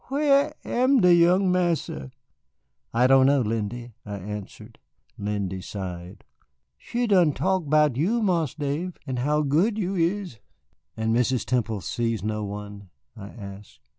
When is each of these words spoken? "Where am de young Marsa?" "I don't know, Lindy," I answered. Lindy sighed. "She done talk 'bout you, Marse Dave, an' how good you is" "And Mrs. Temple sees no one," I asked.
"Where 0.07 0.55
am 0.65 1.01
de 1.01 1.13
young 1.13 1.51
Marsa?" 1.51 2.09
"I 2.91 3.05
don't 3.05 3.27
know, 3.27 3.41
Lindy," 3.41 3.93
I 4.03 4.15
answered. 4.17 4.79
Lindy 5.15 5.61
sighed. 5.61 6.23
"She 6.79 7.05
done 7.05 7.33
talk 7.33 7.69
'bout 7.69 7.97
you, 7.97 8.23
Marse 8.23 8.55
Dave, 8.55 8.97
an' 9.05 9.17
how 9.17 9.43
good 9.43 9.77
you 9.77 9.93
is" 9.95 10.39
"And 10.97 11.15
Mrs. 11.15 11.45
Temple 11.45 11.81
sees 11.81 12.23
no 12.23 12.43
one," 12.43 12.89
I 13.15 13.27
asked. 13.27 13.81